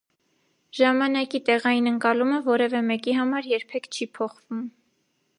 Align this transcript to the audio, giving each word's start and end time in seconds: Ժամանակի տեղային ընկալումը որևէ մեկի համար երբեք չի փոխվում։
Ժամանակի 0.77 1.41
տեղային 1.49 1.89
ընկալումը 1.91 2.39
որևէ 2.47 2.81
մեկի 2.87 3.15
համար 3.17 3.49
երբեք 3.53 3.89
չի 3.99 4.09
փոխվում։ 4.19 4.65